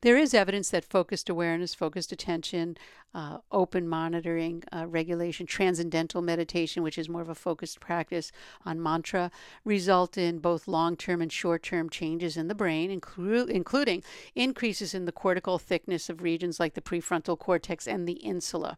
There 0.00 0.16
is 0.16 0.34
evidence 0.34 0.70
that 0.70 0.84
focused 0.84 1.28
awareness, 1.28 1.74
focused 1.74 2.12
attention, 2.12 2.76
uh, 3.14 3.38
open 3.50 3.88
monitoring, 3.88 4.62
uh, 4.72 4.86
regulation, 4.86 5.46
transcendental 5.46 6.22
meditation, 6.22 6.82
which 6.82 6.98
is 6.98 7.08
more 7.08 7.22
of 7.22 7.28
a 7.28 7.34
focused 7.34 7.80
practice 7.80 8.30
on 8.64 8.82
mantra, 8.82 9.30
result 9.64 10.18
in 10.18 10.38
both 10.38 10.68
long 10.68 10.96
term 10.96 11.22
and 11.22 11.32
short 11.32 11.62
term 11.62 11.88
changes 11.88 12.36
in 12.36 12.48
the 12.48 12.54
brain, 12.54 13.00
inclu- 13.00 13.48
including 13.48 14.02
increases 14.34 14.94
in 14.94 15.04
the 15.04 15.12
cortical 15.12 15.58
thickness 15.58 16.08
of 16.08 16.22
regions 16.22 16.60
like 16.60 16.74
the 16.74 16.80
prefrontal 16.80 17.38
cortex 17.38 17.86
and 17.86 18.06
the 18.06 18.24
insula. 18.24 18.76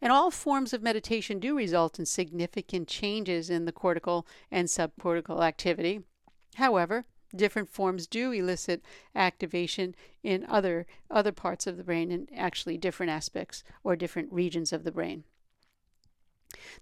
And 0.00 0.12
all 0.12 0.30
forms 0.30 0.72
of 0.72 0.82
meditation 0.82 1.40
do 1.40 1.56
result 1.56 1.98
in 1.98 2.06
significant 2.06 2.88
changes 2.88 3.50
in 3.50 3.64
the 3.64 3.72
cortical 3.72 4.26
and 4.50 4.68
subcortical 4.68 5.42
activity. 5.42 6.02
However, 6.54 7.04
different 7.34 7.68
forms 7.68 8.06
do 8.06 8.32
elicit 8.32 8.82
activation 9.14 9.94
in 10.22 10.44
other 10.48 10.86
other 11.10 11.32
parts 11.32 11.66
of 11.66 11.76
the 11.76 11.84
brain 11.84 12.10
and 12.10 12.28
actually 12.34 12.78
different 12.78 13.10
aspects 13.10 13.62
or 13.84 13.96
different 13.96 14.32
regions 14.32 14.72
of 14.72 14.84
the 14.84 14.92
brain. 14.92 15.24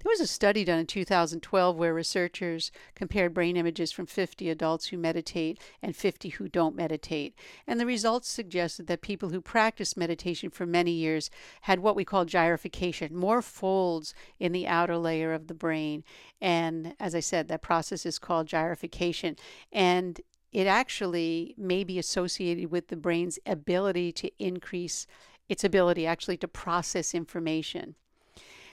There 0.03 0.11
was 0.11 0.21
a 0.21 0.27
study 0.27 0.65
done 0.65 0.79
in 0.79 0.87
2012 0.87 1.77
where 1.77 1.93
researchers 1.93 2.71
compared 2.95 3.35
brain 3.35 3.57
images 3.57 3.91
from 3.93 4.07
50 4.07 4.49
adults 4.49 4.87
who 4.87 4.99
meditate 4.99 5.59
and 5.83 5.97
50 5.97 6.31
who 6.31 6.49
don't 6.49 6.77
meditate. 6.77 7.35
And 7.67 7.81
the 7.81 7.87
results 7.87 8.29
suggested 8.29 8.87
that 8.87 9.01
people 9.01 9.31
who 9.31 9.41
practiced 9.41 9.97
meditation 9.97 10.51
for 10.51 10.67
many 10.67 10.93
years 10.93 11.31
had 11.63 11.81
what 11.81 11.97
we 11.97 12.05
call 12.05 12.25
gyrification, 12.25 13.15
more 13.15 13.43
folds 13.43 14.15
in 14.39 14.53
the 14.53 14.67
outer 14.67 14.97
layer 14.97 15.33
of 15.33 15.49
the 15.49 15.55
brain. 15.55 16.05
And 16.41 16.95
as 17.01 17.15
I 17.15 17.21
said, 17.21 17.49
that 17.49 17.63
process 17.63 18.07
is 18.07 18.19
called 18.19 18.47
gyrification. 18.47 19.37
And 19.73 20.21
it 20.53 20.67
actually 20.67 21.55
may 21.57 21.85
be 21.85 21.99
associated 21.99 22.71
with 22.71 22.89
the 22.89 22.97
brain's 22.97 23.39
ability 23.47 24.13
to 24.13 24.31
increase 24.39 25.07
its 25.49 25.65
ability 25.65 26.07
actually 26.07 26.37
to 26.39 26.49
process 26.49 27.15
information. 27.15 27.95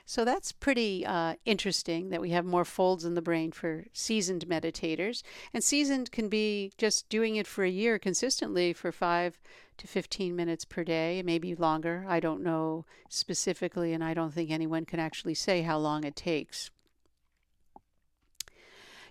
So 0.05 0.25
that's 0.25 0.51
pretty 0.51 1.05
uh, 1.05 1.35
interesting 1.45 2.09
that 2.09 2.19
we 2.19 2.31
have 2.31 2.45
more 2.45 2.65
folds 2.65 3.05
in 3.05 3.13
the 3.13 3.21
brain 3.21 3.51
for 3.51 3.85
seasoned 3.93 4.45
meditators. 4.47 5.23
And 5.53 5.63
seasoned 5.63 6.11
can 6.11 6.27
be 6.27 6.73
just 6.77 7.07
doing 7.07 7.37
it 7.37 7.47
for 7.47 7.63
a 7.63 7.69
year 7.69 7.97
consistently 7.97 8.73
for 8.73 8.91
five 8.91 9.39
to 9.77 9.87
15 9.87 10.35
minutes 10.35 10.65
per 10.65 10.83
day, 10.83 11.21
maybe 11.23 11.55
longer. 11.55 12.05
I 12.07 12.19
don't 12.19 12.43
know 12.43 12.85
specifically, 13.07 13.93
and 13.93 14.03
I 14.03 14.13
don't 14.13 14.33
think 14.33 14.51
anyone 14.51 14.85
can 14.85 14.99
actually 14.99 15.35
say 15.35 15.61
how 15.61 15.77
long 15.77 16.03
it 16.03 16.17
takes. 16.17 16.69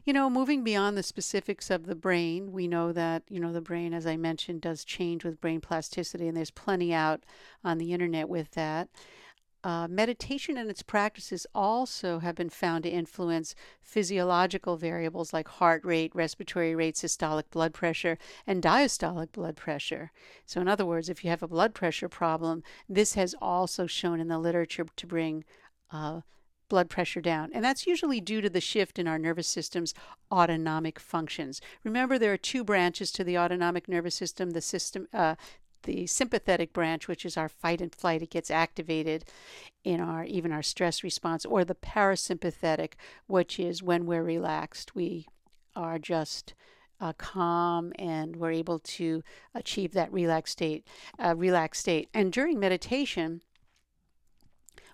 You 0.04 0.12
know, 0.12 0.28
moving 0.28 0.64
beyond 0.64 0.97
the 0.97 1.02
specifics 1.02 1.71
of 1.71 1.87
the 1.87 1.94
brain, 1.94 2.50
we 2.50 2.66
know 2.66 2.90
that, 2.90 3.23
you 3.28 3.38
know, 3.38 3.52
the 3.52 3.61
brain, 3.61 3.94
as 3.94 4.04
I 4.04 4.16
mentioned, 4.16 4.61
does 4.61 4.85
change 4.85 5.25
with 5.25 5.40
brain 5.40 5.61
plasticity, 5.61 6.26
and 6.26 6.37
there's 6.37 6.50
plenty 6.50 6.92
out 6.92 7.25
on 7.62 7.78
the 7.78 7.92
internet 7.92 8.28
with 8.28 8.50
that. 8.52 8.88
Uh, 9.62 9.87
meditation 9.87 10.56
and 10.56 10.68
its 10.68 10.82
practices 10.82 11.47
also 11.54 12.18
have 12.18 12.35
been 12.35 12.50
found 12.50 12.82
to 12.82 12.90
influence 12.90 13.54
physiological 13.80 14.76
variables 14.76 15.32
like 15.32 15.47
heart 15.47 15.85
rate, 15.85 16.11
respiratory 16.16 16.75
rate, 16.75 16.97
systolic 16.97 17.44
blood 17.52 17.73
pressure, 17.73 18.18
and 18.44 18.61
diastolic 18.61 19.30
blood 19.30 19.56
pressure. 19.56 20.11
So, 20.47 20.61
in 20.61 20.66
other 20.66 20.85
words, 20.85 21.09
if 21.09 21.23
you 21.23 21.30
have 21.30 21.44
a 21.44 21.49
blood 21.49 21.75
pressure 21.75 22.09
problem, 22.09 22.64
this 22.88 23.14
has 23.14 23.37
also 23.40 23.87
shown 23.87 24.18
in 24.18 24.26
the 24.26 24.40
literature 24.40 24.87
to 24.97 25.06
bring 25.06 25.44
uh, 25.92 26.23
blood 26.73 26.88
pressure 26.88 27.21
down. 27.21 27.50
And 27.52 27.62
that's 27.62 27.87
usually 27.87 28.19
due 28.19 28.41
to 28.41 28.49
the 28.49 28.59
shift 28.59 28.99
in 28.99 29.07
our 29.07 29.19
nervous 29.19 29.47
system's 29.47 29.93
autonomic 30.31 30.99
functions. 30.99 31.61
Remember, 31.85 32.19
there 32.19 32.33
are 32.33 32.38
two 32.38 32.64
branches 32.64 33.12
to 33.12 33.23
the 33.23 33.37
autonomic 33.37 33.91
nervous 33.91 34.14
system 34.14 34.52
the 34.52 34.62
system, 34.62 35.07
uh, 35.12 35.35
the 35.83 36.07
sympathetic 36.07 36.73
branch, 36.73 37.09
which 37.09 37.26
is 37.26 37.37
our 37.37 37.50
fight 37.50 37.83
and 37.83 37.95
flight, 37.95 38.23
it 38.23 38.31
gets 38.31 38.50
activated 38.50 39.26
in 39.85 40.00
our 40.00 40.25
even 40.25 40.50
our 40.50 40.62
stress 40.62 41.05
response, 41.05 41.45
or 41.45 41.62
the 41.62 41.75
parasympathetic, 41.75 42.93
which 43.26 43.61
is 43.61 43.83
when 43.83 44.07
we're 44.07 44.23
relaxed, 44.23 44.95
we 44.95 45.26
are 45.76 45.99
just 45.99 46.55
uh, 47.02 47.12
calm 47.19 47.93
and 47.99 48.37
we're 48.37 48.52
able 48.52 48.79
to 48.79 49.23
achieve 49.55 49.93
that 49.93 50.11
relaxed 50.11 50.52
state. 50.52 50.87
Uh, 51.23 51.35
relaxed 51.37 51.83
state, 51.83 52.09
and 52.14 52.33
during 52.33 52.59
meditation, 52.59 53.43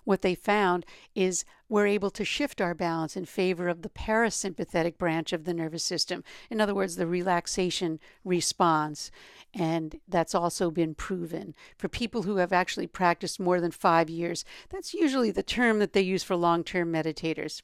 what 0.03 0.21
they 0.21 0.35
found 0.35 0.85
is 1.15 1.45
we're 1.67 1.87
able 1.87 2.09
to 2.11 2.25
shift 2.25 2.61
our 2.61 2.73
balance 2.73 3.15
in 3.15 3.25
favor 3.25 3.67
of 3.67 3.81
the 3.81 3.89
parasympathetic 3.89 4.97
branch 4.97 5.31
of 5.33 5.45
the 5.45 5.53
nervous 5.53 5.83
system. 5.83 6.23
In 6.49 6.59
other 6.59 6.73
words, 6.73 6.95
the 6.95 7.07
relaxation 7.07 7.99
response. 8.23 9.11
And 9.53 9.99
that's 10.07 10.35
also 10.35 10.71
been 10.71 10.95
proven. 10.95 11.53
For 11.77 11.87
people 11.87 12.23
who 12.23 12.37
have 12.37 12.53
actually 12.53 12.87
practiced 12.87 13.39
more 13.39 13.61
than 13.61 13.71
five 13.71 14.09
years, 14.09 14.45
that's 14.69 14.93
usually 14.93 15.31
the 15.31 15.43
term 15.43 15.79
that 15.79 15.93
they 15.93 16.01
use 16.01 16.23
for 16.23 16.35
long 16.35 16.63
term 16.63 16.91
meditators. 16.91 17.61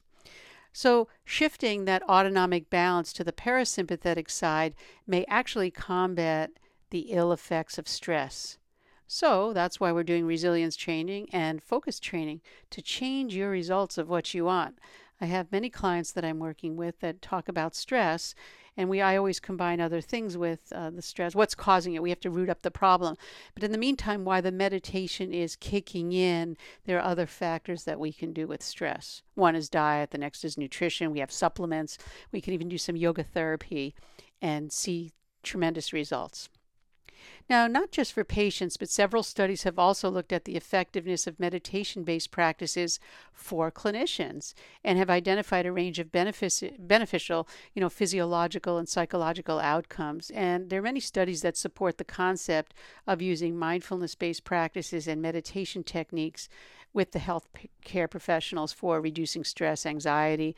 So, 0.72 1.08
shifting 1.24 1.86
that 1.86 2.02
autonomic 2.02 2.68
balance 2.68 3.12
to 3.14 3.24
the 3.24 3.32
parasympathetic 3.32 4.30
side 4.30 4.74
may 5.06 5.24
actually 5.26 5.70
combat 5.70 6.50
the 6.90 7.12
ill 7.12 7.32
effects 7.32 7.78
of 7.78 7.88
stress. 7.88 8.58
So 9.06 9.52
that's 9.52 9.78
why 9.78 9.92
we're 9.92 10.02
doing 10.02 10.26
resilience 10.26 10.76
training 10.76 11.28
and 11.32 11.62
focus 11.62 12.00
training 12.00 12.40
to 12.70 12.82
change 12.82 13.34
your 13.34 13.50
results 13.50 13.98
of 13.98 14.08
what 14.08 14.34
you 14.34 14.44
want. 14.44 14.78
I 15.20 15.26
have 15.26 15.52
many 15.52 15.70
clients 15.70 16.12
that 16.12 16.24
I'm 16.24 16.38
working 16.38 16.76
with 16.76 17.00
that 17.00 17.22
talk 17.22 17.48
about 17.48 17.74
stress, 17.74 18.34
and 18.76 18.90
we 18.90 19.00
I 19.00 19.16
always 19.16 19.40
combine 19.40 19.80
other 19.80 20.02
things 20.02 20.36
with 20.36 20.70
uh, 20.74 20.90
the 20.90 21.00
stress. 21.00 21.34
What's 21.34 21.54
causing 21.54 21.94
it? 21.94 22.02
We 22.02 22.10
have 22.10 22.20
to 22.20 22.30
root 22.30 22.50
up 22.50 22.60
the 22.60 22.70
problem. 22.70 23.16
But 23.54 23.64
in 23.64 23.72
the 23.72 23.78
meantime, 23.78 24.24
while 24.24 24.42
the 24.42 24.52
meditation 24.52 25.32
is 25.32 25.56
kicking 25.56 26.12
in, 26.12 26.58
there 26.84 26.98
are 26.98 27.10
other 27.10 27.26
factors 27.26 27.84
that 27.84 27.98
we 27.98 28.12
can 28.12 28.34
do 28.34 28.46
with 28.46 28.62
stress. 28.62 29.22
One 29.34 29.56
is 29.56 29.70
diet. 29.70 30.10
The 30.10 30.18
next 30.18 30.44
is 30.44 30.58
nutrition. 30.58 31.12
We 31.12 31.20
have 31.20 31.32
supplements. 31.32 31.96
We 32.32 32.42
can 32.42 32.52
even 32.52 32.68
do 32.68 32.76
some 32.76 32.96
yoga 32.96 33.22
therapy, 33.22 33.94
and 34.42 34.70
see 34.70 35.12
tremendous 35.42 35.94
results. 35.94 36.50
Now, 37.48 37.66
not 37.66 37.92
just 37.92 38.12
for 38.12 38.24
patients, 38.24 38.76
but 38.76 38.88
several 38.88 39.22
studies 39.22 39.62
have 39.62 39.78
also 39.78 40.10
looked 40.10 40.32
at 40.32 40.44
the 40.44 40.56
effectiveness 40.56 41.26
of 41.26 41.38
meditation 41.38 42.02
based 42.02 42.30
practices 42.30 42.98
for 43.32 43.70
clinicians 43.70 44.54
and 44.82 44.98
have 44.98 45.10
identified 45.10 45.66
a 45.66 45.72
range 45.72 45.98
of 45.98 46.10
beneficial, 46.10 47.48
you 47.74 47.80
know, 47.80 47.88
physiological 47.88 48.78
and 48.78 48.88
psychological 48.88 49.60
outcomes. 49.60 50.30
And 50.30 50.70
there 50.70 50.80
are 50.80 50.82
many 50.82 51.00
studies 51.00 51.42
that 51.42 51.56
support 51.56 51.98
the 51.98 52.04
concept 52.04 52.74
of 53.06 53.22
using 53.22 53.56
mindfulness 53.56 54.14
based 54.14 54.44
practices 54.44 55.06
and 55.06 55.22
meditation 55.22 55.84
techniques 55.84 56.48
with 56.92 57.12
the 57.12 57.18
health 57.18 57.48
care 57.84 58.08
professionals 58.08 58.72
for 58.72 59.00
reducing 59.00 59.44
stress, 59.44 59.84
anxiety, 59.84 60.56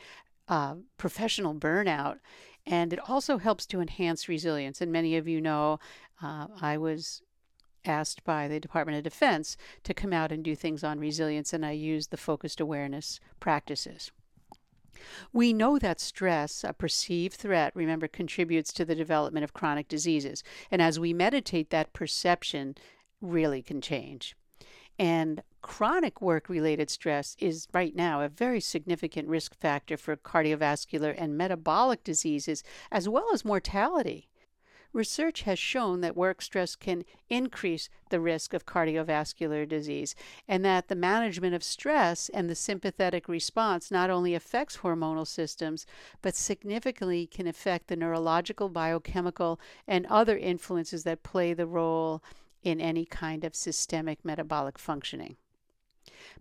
uh, 0.48 0.76
professional 0.96 1.54
burnout. 1.54 2.18
And 2.64 2.92
it 2.92 3.00
also 3.08 3.38
helps 3.38 3.66
to 3.66 3.80
enhance 3.80 4.28
resilience. 4.28 4.80
And 4.80 4.92
many 4.92 5.16
of 5.16 5.26
you 5.26 5.40
know 5.40 5.80
uh, 6.22 6.48
I 6.60 6.78
was 6.78 7.22
asked 7.84 8.24
by 8.24 8.48
the 8.48 8.60
Department 8.60 8.98
of 8.98 9.04
Defense 9.04 9.56
to 9.84 9.94
come 9.94 10.12
out 10.12 10.32
and 10.32 10.44
do 10.44 10.54
things 10.54 10.84
on 10.84 10.98
resilience, 10.98 11.52
and 11.52 11.64
I 11.64 11.72
used 11.72 12.10
the 12.10 12.16
focused 12.16 12.60
awareness 12.60 13.20
practices. 13.40 14.10
We 15.32 15.52
know 15.52 15.78
that 15.78 16.00
stress, 16.00 16.64
a 16.64 16.72
perceived 16.72 17.34
threat, 17.34 17.74
remember, 17.74 18.08
contributes 18.08 18.72
to 18.74 18.84
the 18.84 18.94
development 18.96 19.44
of 19.44 19.52
chronic 19.52 19.88
diseases. 19.88 20.42
And 20.70 20.82
as 20.82 20.98
we 20.98 21.12
meditate, 21.12 21.70
that 21.70 21.92
perception 21.92 22.74
really 23.20 23.62
can 23.62 23.80
change. 23.80 24.36
And 24.98 25.42
chronic 25.62 26.20
work 26.20 26.48
related 26.48 26.90
stress 26.90 27.36
is 27.38 27.68
right 27.72 27.94
now 27.94 28.20
a 28.20 28.28
very 28.28 28.60
significant 28.60 29.28
risk 29.28 29.54
factor 29.54 29.96
for 29.96 30.16
cardiovascular 30.16 31.14
and 31.16 31.38
metabolic 31.38 32.02
diseases, 32.02 32.64
as 32.90 33.08
well 33.08 33.26
as 33.32 33.44
mortality. 33.44 34.28
Research 34.92 35.42
has 35.42 35.58
shown 35.58 36.00
that 36.00 36.16
work 36.16 36.40
stress 36.40 36.74
can 36.74 37.04
increase 37.28 37.88
the 38.08 38.20
risk 38.20 38.54
of 38.54 38.64
cardiovascular 38.64 39.68
disease, 39.68 40.14
and 40.48 40.64
that 40.64 40.88
the 40.88 40.94
management 40.94 41.54
of 41.54 41.62
stress 41.62 42.28
and 42.30 42.48
the 42.48 42.54
sympathetic 42.54 43.28
response 43.28 43.90
not 43.90 44.08
only 44.08 44.34
affects 44.34 44.78
hormonal 44.78 45.26
systems, 45.26 45.86
but 46.22 46.34
significantly 46.34 47.26
can 47.26 47.46
affect 47.46 47.88
the 47.88 47.96
neurological, 47.96 48.68
biochemical, 48.68 49.60
and 49.86 50.06
other 50.06 50.38
influences 50.38 51.04
that 51.04 51.22
play 51.22 51.52
the 51.52 51.66
role 51.66 52.22
in 52.62 52.80
any 52.80 53.04
kind 53.04 53.44
of 53.44 53.54
systemic 53.54 54.24
metabolic 54.24 54.78
functioning. 54.78 55.36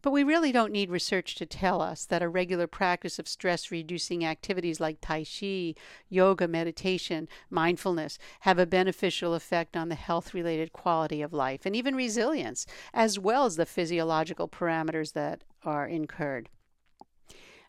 But 0.01 0.11
we 0.11 0.23
really 0.23 0.51
don't 0.51 0.71
need 0.71 0.89
research 0.89 1.35
to 1.35 1.45
tell 1.45 1.81
us 1.81 2.05
that 2.05 2.21
a 2.21 2.29
regular 2.29 2.67
practice 2.67 3.19
of 3.19 3.27
stress 3.27 3.71
reducing 3.71 4.25
activities 4.25 4.79
like 4.79 5.01
Tai 5.01 5.23
Chi, 5.23 5.75
yoga, 6.09 6.47
meditation, 6.47 7.27
mindfulness 7.49 8.19
have 8.41 8.59
a 8.59 8.65
beneficial 8.65 9.33
effect 9.33 9.75
on 9.75 9.89
the 9.89 9.95
health 9.95 10.33
related 10.33 10.73
quality 10.73 11.21
of 11.21 11.33
life 11.33 11.65
and 11.65 11.75
even 11.75 11.95
resilience, 11.95 12.65
as 12.93 13.19
well 13.19 13.45
as 13.45 13.55
the 13.55 13.65
physiological 13.65 14.47
parameters 14.47 15.13
that 15.13 15.43
are 15.63 15.87
incurred. 15.87 16.49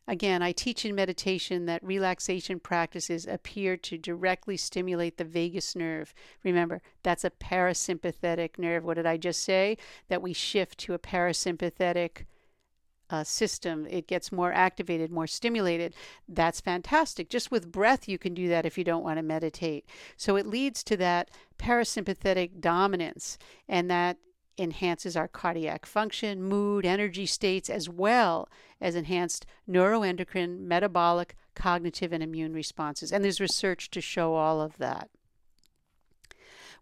Again, 0.09 0.43
I 0.43 0.53
teach 0.53 0.87
in 0.87 0.95
meditation 0.95 1.67
that 1.67 1.85
relaxation 1.85 2.59
practices 2.61 3.27
appear 3.27 3.77
to 3.77 3.99
directly 3.99 4.57
stimulate 4.57 5.19
the 5.19 5.25
vagus 5.25 5.77
nerve. 5.77 6.15
Remember, 6.43 6.81
that's 7.03 7.25
a 7.25 7.31
parasympathetic 7.31 8.59
nerve. 8.59 8.85
What 8.85 8.95
did 8.95 9.05
I 9.05 9.19
just 9.19 9.43
say? 9.43 9.77
That 10.09 10.23
we 10.23 10.33
shift 10.33 10.79
to 10.79 10.95
a 10.95 10.99
parasympathetic 10.99 12.25
uh, 13.11 13.25
system, 13.25 13.87
it 13.88 14.07
gets 14.07 14.33
more 14.33 14.53
activated, 14.53 15.11
more 15.11 15.27
stimulated. 15.27 15.95
That's 16.29 16.61
fantastic. 16.61 17.31
Just 17.31 17.50
with 17.50 17.73
breath, 17.73 18.09
you 18.09 18.19
can 18.19 18.35
do 18.35 18.49
that 18.49 18.67
if 18.67 18.77
you 18.77 18.85
don't 18.85 19.05
want 19.05 19.19
to 19.19 19.23
meditate. 19.23 19.87
So 20.17 20.37
it 20.37 20.47
leads 20.47 20.83
to 20.85 20.97
that 20.99 21.31
parasympathetic 21.59 22.61
dominance, 22.61 23.38
and 23.69 23.91
that 23.91 24.19
enhances 24.59 25.17
our 25.17 25.29
cardiac 25.29 25.87
function, 25.87 26.43
mood, 26.43 26.85
energy 26.85 27.27
states, 27.27 27.71
as 27.71 27.88
well 27.88 28.49
as 28.81 28.95
enhanced 28.95 29.47
neuroendocrine, 29.69 30.61
metabolic, 30.61 31.37
cognitive, 31.55 32.12
and 32.12 32.23
immune 32.23 32.53
responses. 32.53 33.12
And 33.12 33.25
there's 33.25 33.41
research 33.41 33.91
to 33.91 34.00
show 34.00 34.35
all 34.35 34.61
of 34.61 34.79
that. 34.79 35.11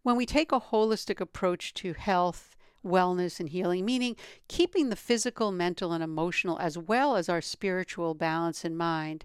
When 0.02 0.16
we 0.16 0.26
take 0.26 0.52
a 0.52 0.60
holistic 0.60 1.20
approach 1.20 1.74
to 1.74 1.92
health, 1.92 2.56
wellness 2.84 3.40
and 3.40 3.48
healing, 3.48 3.84
meaning 3.84 4.16
keeping 4.48 4.88
the 4.88 4.96
physical, 4.96 5.50
mental, 5.50 5.92
and 5.92 6.02
emotional 6.02 6.58
as 6.58 6.78
well 6.78 7.16
as 7.16 7.28
our 7.28 7.40
spiritual 7.40 8.14
balance 8.14 8.64
in 8.64 8.76
mind, 8.76 9.24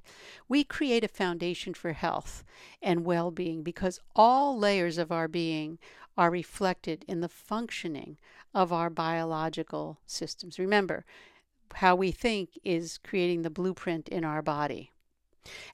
we 0.50 0.63
create 0.63 1.03
a 1.03 1.08
foundation 1.08 1.74
for 1.74 1.93
health 1.93 2.43
and 2.81 3.05
well 3.05 3.31
being 3.31 3.62
because 3.62 4.00
all 4.15 4.58
layers 4.58 4.98
of 4.98 5.12
our 5.12 5.27
being 5.27 5.77
are 6.17 6.31
reflected 6.31 7.05
in 7.08 7.22
the 7.22 7.29
functioning 7.29 8.17
of 8.53 8.74
our 8.74 8.89
biological 8.89 10.00
systems. 10.05 10.60
Remember, 10.60 11.05
how 11.75 11.96
we 11.96 12.12
think 12.12 12.60
is 12.63 12.98
creating 12.98 13.41
the 13.41 13.50
blueprint 13.50 14.10
in 14.10 14.24
our 14.24 14.41
body. 14.41 14.91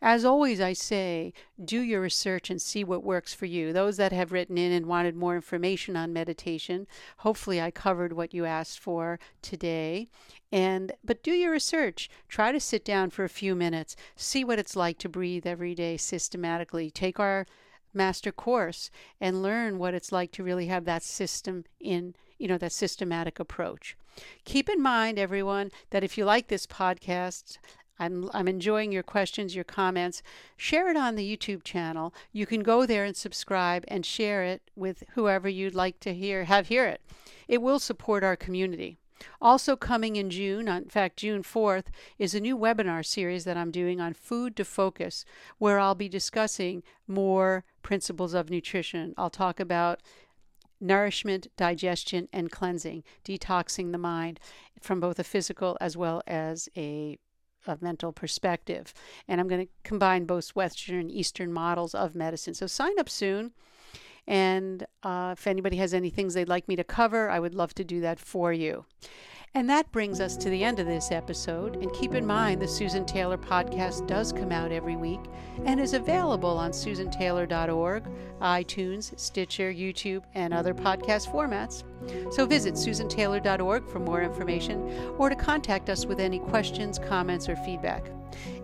As 0.01 0.23
always, 0.23 0.61
I 0.61 0.71
say, 0.71 1.33
do 1.63 1.81
your 1.81 1.99
research 1.99 2.49
and 2.49 2.61
see 2.61 2.85
what 2.85 3.03
works 3.03 3.33
for 3.33 3.45
you. 3.45 3.73
Those 3.73 3.97
that 3.97 4.13
have 4.13 4.31
written 4.31 4.57
in 4.57 4.71
and 4.71 4.85
wanted 4.85 5.15
more 5.15 5.35
information 5.35 5.97
on 5.97 6.13
meditation, 6.13 6.87
hopefully 7.17 7.59
I 7.59 7.71
covered 7.71 8.13
what 8.13 8.33
you 8.33 8.45
asked 8.45 8.79
for 8.79 9.19
today. 9.41 10.07
And 10.53 10.93
but 11.03 11.21
do 11.21 11.31
your 11.31 11.51
research. 11.51 12.09
Try 12.29 12.53
to 12.53 12.61
sit 12.61 12.85
down 12.85 13.09
for 13.09 13.25
a 13.25 13.29
few 13.29 13.55
minutes, 13.55 13.97
see 14.15 14.45
what 14.45 14.59
it's 14.59 14.77
like 14.77 14.99
to 14.99 15.09
breathe 15.09 15.45
every 15.45 15.75
day 15.75 15.97
systematically. 15.97 16.89
Take 16.89 17.19
our 17.19 17.45
master 17.93 18.31
course 18.31 18.89
and 19.19 19.41
learn 19.41 19.77
what 19.77 19.93
it's 19.93 20.11
like 20.11 20.31
to 20.33 20.43
really 20.43 20.67
have 20.67 20.85
that 20.85 21.03
system 21.03 21.65
in, 21.79 22.15
you 22.37 22.47
know, 22.47 22.57
that 22.57 22.71
systematic 22.71 23.39
approach. 23.39 23.97
Keep 24.45 24.69
in 24.69 24.81
mind, 24.81 25.19
everyone, 25.19 25.71
that 25.91 26.03
if 26.03 26.17
you 26.17 26.25
like 26.25 26.47
this 26.47 26.65
podcast, 26.65 27.57
I'm, 27.99 28.29
I'm 28.33 28.47
enjoying 28.47 28.91
your 28.91 29.03
questions, 29.03 29.55
your 29.55 29.63
comments. 29.63 30.21
Share 30.55 30.89
it 30.89 30.97
on 30.97 31.15
the 31.15 31.37
YouTube 31.37 31.63
channel. 31.63 32.13
You 32.31 32.45
can 32.45 32.61
go 32.61 32.85
there 32.85 33.05
and 33.05 33.15
subscribe 33.15 33.83
and 33.87 34.05
share 34.05 34.43
it 34.43 34.61
with 34.75 35.03
whoever 35.13 35.49
you'd 35.49 35.75
like 35.75 35.99
to 36.01 36.13
hear 36.13 36.45
have 36.45 36.67
hear 36.67 36.85
it. 36.85 37.01
It 37.47 37.61
will 37.61 37.79
support 37.79 38.23
our 38.23 38.35
community. 38.35 38.99
Also 39.41 39.75
coming 39.75 40.15
in 40.15 40.29
June, 40.29 40.67
in 40.67 40.89
fact 40.89 41.17
June 41.17 41.43
4th, 41.43 41.85
is 42.17 42.33
a 42.33 42.39
new 42.39 42.57
webinar 42.57 43.05
series 43.05 43.45
that 43.45 43.57
I'm 43.57 43.71
doing 43.71 43.99
on 43.99 44.13
food 44.13 44.55
to 44.55 44.65
focus 44.65 45.25
where 45.57 45.79
I'll 45.79 45.95
be 45.95 46.09
discussing 46.09 46.83
more 47.07 47.63
principles 47.81 48.33
of 48.33 48.49
nutrition. 48.49 49.13
I'll 49.17 49.29
talk 49.29 49.59
about 49.59 50.01
nourishment, 50.79 51.47
digestion, 51.57 52.27
and 52.31 52.51
cleansing, 52.51 53.03
detoxing 53.25 53.91
the 53.91 53.97
mind 53.97 54.39
from 54.81 54.99
both 54.99 55.19
a 55.19 55.23
physical 55.23 55.77
as 55.81 55.97
well 55.97 56.21
as 56.27 56.69
a 56.77 57.17
a 57.67 57.77
mental 57.81 58.13
perspective. 58.13 58.93
And 59.27 59.41
I'm 59.41 59.47
going 59.47 59.65
to 59.65 59.71
combine 59.83 60.25
both 60.25 60.55
Western 60.55 60.99
and 60.99 61.11
Eastern 61.11 61.51
models 61.51 61.93
of 61.93 62.15
medicine. 62.15 62.53
So 62.53 62.67
sign 62.67 62.97
up 62.97 63.09
soon. 63.09 63.51
And 64.27 64.85
uh, 65.03 65.35
if 65.37 65.47
anybody 65.47 65.77
has 65.77 65.93
any 65.93 66.09
things 66.09 66.33
they'd 66.33 66.49
like 66.49 66.67
me 66.67 66.75
to 66.75 66.83
cover, 66.83 67.29
I 67.29 67.39
would 67.39 67.55
love 67.55 67.73
to 67.75 67.83
do 67.83 68.01
that 68.01 68.19
for 68.19 68.51
you. 68.51 68.85
And 69.53 69.69
that 69.69 69.91
brings 69.91 70.19
us 70.19 70.37
to 70.37 70.49
the 70.49 70.63
end 70.63 70.79
of 70.79 70.85
this 70.85 71.11
episode. 71.11 71.77
And 71.77 71.91
keep 71.93 72.13
in 72.13 72.25
mind, 72.25 72.61
the 72.61 72.67
Susan 72.67 73.05
Taylor 73.05 73.37
podcast 73.37 74.05
does 74.05 74.31
come 74.31 74.51
out 74.51 74.71
every 74.71 74.95
week 74.95 75.21
and 75.65 75.79
is 75.79 75.93
available 75.93 76.57
on 76.57 76.71
susantaylor.org, 76.71 78.03
iTunes, 78.41 79.19
Stitcher, 79.19 79.73
YouTube, 79.73 80.23
and 80.35 80.53
other 80.53 80.73
podcast 80.73 81.31
formats. 81.31 81.83
So 82.33 82.45
visit 82.45 82.75
susantaylor.org 82.75 83.87
for 83.87 83.99
more 83.99 84.21
information 84.21 85.15
or 85.17 85.29
to 85.29 85.35
contact 85.35 85.89
us 85.89 86.05
with 86.05 86.19
any 86.19 86.39
questions, 86.39 86.99
comments, 86.99 87.49
or 87.49 87.55
feedback. 87.55 88.11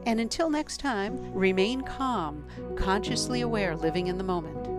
And 0.05 0.19
until 0.19 0.49
next 0.49 0.79
time, 0.79 1.33
remain 1.33 1.81
calm, 1.81 2.45
consciously 2.75 3.41
aware, 3.41 3.75
living 3.75 4.07
in 4.07 4.17
the 4.17 4.23
moment. 4.23 4.72